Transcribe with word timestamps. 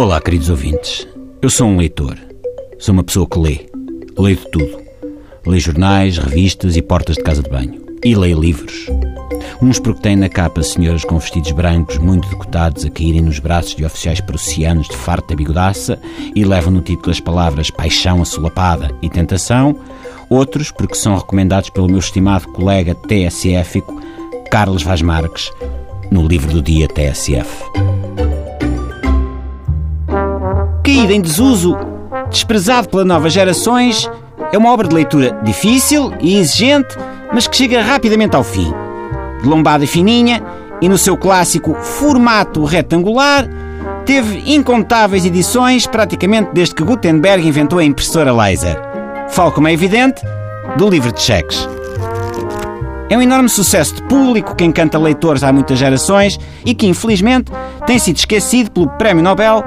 Olá, 0.00 0.18
queridos 0.18 0.48
ouvintes. 0.48 1.06
Eu 1.42 1.50
sou 1.50 1.68
um 1.68 1.76
leitor. 1.76 2.16
Sou 2.78 2.94
uma 2.94 3.04
pessoa 3.04 3.28
que 3.28 3.38
lê. 3.38 3.66
Leio 4.18 4.38
de 4.38 4.50
tudo. 4.50 4.80
Leio 5.44 5.60
jornais, 5.60 6.16
revistas 6.16 6.74
e 6.74 6.80
portas 6.80 7.16
de 7.16 7.22
casa 7.22 7.42
de 7.42 7.50
banho. 7.50 7.84
E 8.02 8.14
leio 8.14 8.40
livros. 8.40 8.86
Uns 9.60 9.78
porque 9.78 10.00
têm 10.00 10.16
na 10.16 10.30
capa 10.30 10.62
senhoras 10.62 11.04
com 11.04 11.18
vestidos 11.18 11.52
brancos 11.52 11.98
muito 11.98 12.26
decotados 12.30 12.82
a 12.86 12.88
caírem 12.88 13.20
nos 13.20 13.38
braços 13.40 13.74
de 13.74 13.84
oficiais 13.84 14.22
prussianos 14.22 14.88
de 14.88 14.96
farta 14.96 15.36
bigodaça 15.36 15.98
e 16.34 16.46
levam 16.46 16.72
no 16.72 16.80
título 16.80 17.10
as 17.10 17.20
palavras 17.20 17.70
paixão 17.70 18.22
assolapada 18.22 18.90
e 19.02 19.10
tentação. 19.10 19.76
Outros 20.30 20.70
porque 20.70 20.94
são 20.94 21.14
recomendados 21.14 21.68
pelo 21.68 21.88
meu 21.88 21.98
estimado 21.98 22.48
colega 22.52 22.94
TSFico, 22.94 24.00
Carlos 24.50 24.82
Vaz 24.82 25.02
Marques, 25.02 25.52
no 26.10 26.26
livro 26.26 26.50
do 26.54 26.62
dia 26.62 26.88
TSF. 26.88 27.89
Caído 30.92 31.12
em 31.12 31.20
desuso, 31.20 31.76
desprezado 32.30 32.88
pelas 32.88 33.06
novas 33.06 33.32
gerações, 33.32 34.10
é 34.52 34.58
uma 34.58 34.72
obra 34.72 34.88
de 34.88 34.94
leitura 34.96 35.38
difícil 35.44 36.12
e 36.20 36.36
exigente, 36.36 36.96
mas 37.32 37.46
que 37.46 37.56
chega 37.56 37.80
rapidamente 37.80 38.34
ao 38.34 38.42
fim. 38.42 38.74
De 39.40 39.48
lombada 39.48 39.86
fininha 39.86 40.42
e 40.82 40.88
no 40.88 40.98
seu 40.98 41.16
clássico 41.16 41.74
formato 41.74 42.64
retangular, 42.64 43.48
teve 44.04 44.42
incontáveis 44.52 45.24
edições 45.24 45.86
praticamente 45.86 46.50
desde 46.52 46.74
que 46.74 46.82
Gutenberg 46.82 47.46
inventou 47.46 47.78
a 47.78 47.84
impressora 47.84 48.32
laser. 48.32 48.76
Falo, 49.28 49.52
como 49.52 49.68
é 49.68 49.72
evidente, 49.72 50.20
do 50.76 50.90
livro 50.90 51.12
de 51.12 51.22
cheques. 51.22 51.68
É 53.08 53.16
um 53.16 53.22
enorme 53.22 53.48
sucesso 53.48 53.94
de 53.94 54.02
público 54.02 54.56
que 54.56 54.64
encanta 54.64 54.98
leitores 54.98 55.44
há 55.44 55.52
muitas 55.52 55.78
gerações 55.78 56.36
e 56.64 56.74
que, 56.74 56.88
infelizmente, 56.88 57.52
tem 57.86 57.96
sido 57.96 58.16
esquecido 58.16 58.72
pelo 58.72 58.88
Prémio 58.90 59.22
Nobel, 59.22 59.62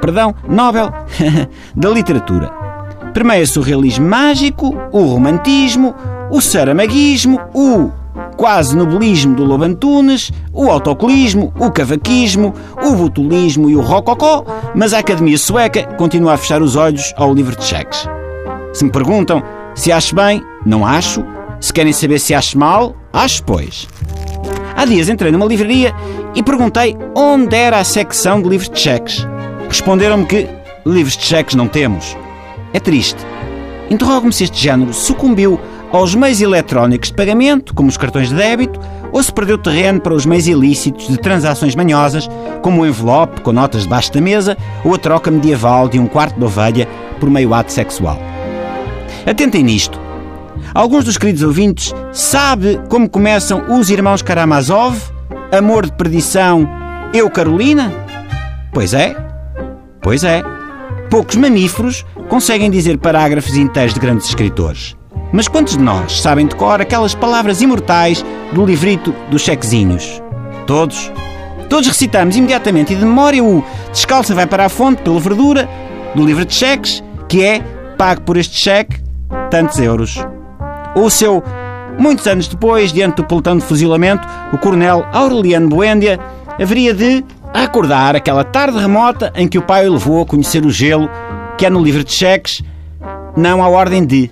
perdão, 0.00 0.34
Nobel 0.48 0.92
da 1.74 1.90
Literatura. 1.90 2.50
Permeia-se 3.12 3.58
o 3.58 3.62
realismo 3.62 4.08
mágico, 4.08 4.76
o 4.92 5.02
romantismo, 5.02 5.94
o 6.30 6.40
saramaguismo, 6.40 7.40
o 7.52 7.90
quase 8.36 8.76
nobelismo 8.76 9.34
do 9.34 9.44
Lobo 9.44 9.64
Antunes, 9.64 10.32
o 10.52 10.70
autocolismo, 10.70 11.52
o 11.58 11.70
cavaquismo, 11.70 12.54
o 12.82 12.94
botulismo 12.94 13.68
e 13.68 13.76
o 13.76 13.80
rococó, 13.80 14.44
mas 14.74 14.94
a 14.94 14.98
Academia 14.98 15.36
Sueca 15.36 15.84
continua 15.96 16.34
a 16.34 16.36
fechar 16.36 16.62
os 16.62 16.76
olhos 16.76 17.12
ao 17.16 17.34
livro 17.34 17.56
de 17.56 17.64
cheques. 17.64 18.08
Se 18.72 18.84
me 18.84 18.90
perguntam 18.90 19.42
se 19.74 19.92
acho 19.92 20.14
bem, 20.14 20.42
não 20.64 20.86
acho, 20.86 21.24
se 21.60 21.72
querem 21.72 21.92
saber 21.92 22.18
se 22.18 22.34
acho 22.34 22.58
mal, 22.58 22.94
acho 23.12 23.42
pois. 23.44 23.88
Há 24.76 24.84
dias 24.84 25.08
entrei 25.08 25.30
numa 25.30 25.46
livraria 25.46 25.94
e 26.34 26.42
perguntei 26.42 26.96
onde 27.14 27.54
era 27.54 27.78
a 27.78 27.84
secção 27.84 28.40
de 28.40 28.48
livros 28.48 28.70
de 28.70 28.80
cheques. 28.80 29.26
Responderam-me 29.70 30.26
que 30.26 30.48
livros 30.84 31.16
de 31.16 31.24
cheques 31.24 31.54
não 31.54 31.68
temos. 31.68 32.16
É 32.74 32.80
triste. 32.80 33.24
Interrogo-me 33.88 34.32
se 34.32 34.42
este 34.42 34.60
género 34.60 34.92
sucumbiu 34.92 35.60
aos 35.92 36.12
meios 36.12 36.40
eletrónicos 36.40 37.10
de 37.10 37.14
pagamento, 37.14 37.72
como 37.72 37.88
os 37.88 37.96
cartões 37.96 38.30
de 38.30 38.34
débito, 38.34 38.80
ou 39.12 39.22
se 39.22 39.32
perdeu 39.32 39.56
terreno 39.56 40.00
para 40.00 40.12
os 40.12 40.26
meios 40.26 40.48
ilícitos 40.48 41.06
de 41.06 41.16
transações 41.16 41.76
manhosas, 41.76 42.28
como 42.62 42.82
o 42.82 42.86
envelope 42.86 43.42
com 43.42 43.52
notas 43.52 43.84
debaixo 43.84 44.12
da 44.12 44.20
mesa 44.20 44.56
ou 44.84 44.92
a 44.92 44.98
troca 44.98 45.30
medieval 45.30 45.88
de 45.88 46.00
um 46.00 46.06
quarto 46.08 46.36
de 46.36 46.44
ovelha 46.44 46.88
por 47.20 47.30
meio 47.30 47.54
ato 47.54 47.72
sexual. 47.72 48.18
Atentem 49.24 49.62
nisto. 49.62 50.00
Alguns 50.74 51.04
dos 51.04 51.16
queridos 51.16 51.44
ouvintes 51.44 51.94
sabe 52.12 52.80
como 52.88 53.08
começam 53.08 53.78
os 53.78 53.88
irmãos 53.88 54.20
Karamazov? 54.20 55.00
Amor 55.56 55.86
de 55.86 55.92
perdição, 55.92 56.68
eu 57.14 57.30
Carolina? 57.30 57.92
Pois 58.72 58.94
é. 58.94 59.29
Pois 60.00 60.24
é. 60.24 60.42
Poucos 61.10 61.36
mamíferos 61.36 62.04
conseguem 62.28 62.70
dizer 62.70 62.98
parágrafos 62.98 63.56
inteiros 63.56 63.94
de 63.94 64.00
grandes 64.00 64.28
escritores. 64.28 64.96
Mas 65.32 65.48
quantos 65.48 65.76
de 65.76 65.82
nós 65.82 66.20
sabem 66.20 66.46
de 66.46 66.54
cor 66.54 66.80
aquelas 66.80 67.14
palavras 67.14 67.60
imortais 67.60 68.24
do 68.52 68.64
livrito 68.64 69.14
dos 69.30 69.42
chequezinhos? 69.42 70.22
Todos. 70.66 71.10
Todos 71.68 71.88
recitamos 71.88 72.36
imediatamente 72.36 72.92
e 72.92 72.96
de 72.96 73.04
memória 73.04 73.42
o 73.42 73.64
Descalça 73.92 74.34
vai 74.34 74.46
para 74.46 74.66
a 74.66 74.68
fonte 74.68 75.02
pela 75.02 75.20
verdura 75.20 75.68
do 76.14 76.24
livro 76.24 76.44
de 76.44 76.54
cheques, 76.54 77.02
que 77.28 77.44
é 77.44 77.60
pague 77.96 78.22
por 78.22 78.36
este 78.36 78.58
cheque 78.58 79.00
tantos 79.50 79.78
euros. 79.78 80.16
Ou 80.94 81.04
o 81.04 81.10
seu, 81.10 81.42
muitos 81.98 82.26
anos 82.26 82.48
depois, 82.48 82.92
diante 82.92 83.16
do 83.16 83.24
pelotão 83.24 83.56
de 83.56 83.64
fuzilamento, 83.64 84.26
o 84.52 84.58
coronel 84.58 85.06
Aureliano 85.12 85.68
Buendia 85.68 86.18
haveria 86.60 86.94
de 86.94 87.24
acordar 87.52 88.16
aquela 88.16 88.44
tarde 88.44 88.78
remota 88.78 89.32
em 89.34 89.48
que 89.48 89.58
o 89.58 89.62
pai 89.62 89.88
o 89.88 89.92
levou 89.92 90.22
a 90.22 90.26
conhecer 90.26 90.64
o 90.64 90.70
gelo, 90.70 91.08
que 91.56 91.66
é 91.66 91.70
no 91.70 91.82
livro 91.82 92.04
de 92.04 92.12
cheques, 92.12 92.62
não 93.36 93.62
à 93.62 93.68
ordem 93.68 94.04
de. 94.04 94.30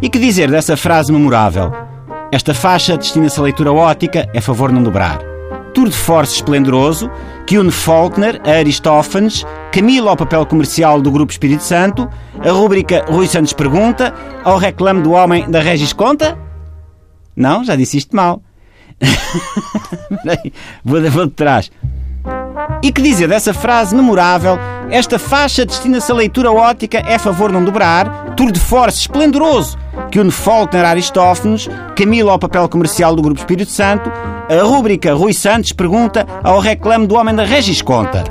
E 0.00 0.08
que 0.08 0.18
dizer 0.18 0.50
dessa 0.50 0.76
frase 0.76 1.12
memorável? 1.12 1.72
Esta 2.30 2.52
faixa 2.52 2.96
destina-se 2.96 3.40
à 3.40 3.42
leitura 3.42 3.72
ótica, 3.72 4.28
é 4.34 4.40
favor 4.40 4.70
não 4.70 4.82
dobrar. 4.82 5.18
Tour 5.72 5.88
de 5.88 5.96
force 5.96 6.34
esplendoroso 6.34 7.10
que 7.46 7.58
une 7.58 7.70
Faulkner 7.70 8.40
a 8.44 8.58
Aristófanes, 8.58 9.46
Camilo 9.72 10.08
ao 10.08 10.16
papel 10.16 10.44
comercial 10.44 11.00
do 11.00 11.10
Grupo 11.10 11.32
Espírito 11.32 11.62
Santo, 11.62 12.08
a 12.44 12.50
rúbrica 12.50 13.04
Rui 13.08 13.26
Santos 13.26 13.52
Pergunta, 13.52 14.14
ao 14.44 14.58
reclame 14.58 15.02
do 15.02 15.12
homem 15.12 15.50
da 15.50 15.60
Regis 15.60 15.92
Conta? 15.92 16.38
Não, 17.34 17.64
já 17.64 17.76
disse 17.76 17.96
isto 17.96 18.14
mal. 18.14 18.42
vou, 20.84 21.10
vou 21.10 21.26
de 21.26 21.32
trás. 21.32 21.70
E 22.82 22.92
que 22.92 23.02
dizer 23.02 23.28
dessa 23.28 23.52
frase 23.52 23.94
memorável? 23.94 24.58
Esta 24.90 25.18
faixa 25.18 25.66
destina-se 25.66 26.10
à 26.10 26.14
leitura 26.14 26.52
ótica, 26.52 27.02
é 27.06 27.18
favor 27.18 27.50
não 27.50 27.64
dobrar, 27.64 28.34
tour 28.36 28.52
de 28.52 28.60
force 28.60 29.00
esplendoroso 29.00 29.76
que 30.10 30.20
une 30.20 30.30
Faulkner 30.30 30.84
a 30.84 30.90
Aristófanes, 30.90 31.68
Camilo 31.96 32.30
ao 32.30 32.38
papel 32.38 32.68
comercial 32.68 33.14
do 33.14 33.22
Grupo 33.22 33.40
Espírito 33.40 33.70
Santo, 33.70 34.10
a 34.48 34.62
rúbrica 34.62 35.12
Rui 35.12 35.34
Santos 35.34 35.72
pergunta 35.72 36.26
ao 36.42 36.60
reclame 36.60 37.06
do 37.06 37.16
homem 37.16 37.34
da 37.34 37.44
Regis 37.44 37.82
Conta. 37.82 38.24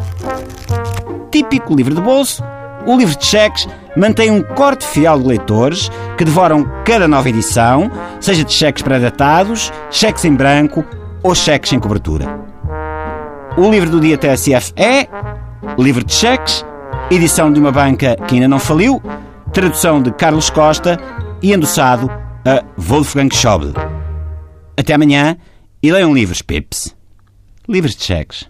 Típico 1.29 1.75
livro 1.75 1.93
de 1.93 2.01
bolso, 2.01 2.43
o 2.85 2.97
livro 2.97 3.17
de 3.17 3.25
cheques 3.25 3.67
mantém 3.95 4.31
um 4.31 4.41
corte 4.41 4.85
fiel 4.85 5.19
de 5.19 5.27
leitores 5.27 5.91
que 6.17 6.25
devoram 6.25 6.65
cada 6.85 7.07
nova 7.07 7.29
edição, 7.29 7.91
seja 8.19 8.43
de 8.43 8.53
cheques 8.53 8.81
pré-datados, 8.81 9.71
cheques 9.91 10.23
em 10.25 10.33
branco 10.33 10.83
ou 11.21 11.35
cheques 11.35 11.69
sem 11.69 11.79
cobertura. 11.79 12.46
O 13.57 13.71
livro 13.71 13.89
do 13.89 13.99
dia 13.99 14.19
TSF 14.19 14.71
é 14.75 15.07
Livro 15.79 16.03
de 16.03 16.13
Cheques, 16.13 16.63
edição 17.09 17.51
de 17.51 17.59
uma 17.59 17.71
banca 17.71 18.15
que 18.27 18.35
ainda 18.35 18.47
não 18.47 18.59
faliu, 18.59 19.01
tradução 19.51 19.99
de 19.99 20.11
Carlos 20.11 20.51
Costa 20.51 20.95
e 21.41 21.51
endossado 21.51 22.07
a 22.45 22.63
Wolfgang 22.77 23.33
Schäuble. 23.33 23.73
Até 24.77 24.93
amanhã 24.93 25.35
e 25.81 25.91
leiam 25.91 26.13
livros, 26.13 26.43
Pips. 26.43 26.95
Livros 27.67 27.95
de 27.95 28.03
cheques. 28.03 28.47